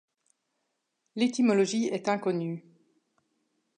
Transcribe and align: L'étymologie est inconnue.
L'étymologie 1.15 1.85
est 1.93 2.09
inconnue. 2.09 2.65